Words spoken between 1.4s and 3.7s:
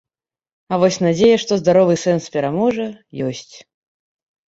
што здаровы сэнс пераможа, ёсць.